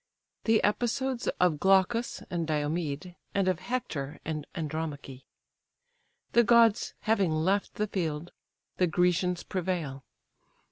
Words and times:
THE 0.45 0.61
EPISODES 0.63 1.27
OF 1.39 1.59
GLAUCUS 1.59 2.23
AND 2.31 2.47
DIOMED, 2.47 3.13
AND 3.35 3.47
OF 3.47 3.59
HECTOR 3.59 4.19
AND 4.25 4.47
ANDROMACHE. 4.55 5.27
The 6.31 6.43
gods 6.43 6.95
having 7.01 7.31
left 7.31 7.75
the 7.75 7.85
field, 7.85 8.31
the 8.77 8.87
Grecians 8.87 9.43
prevail. 9.43 10.03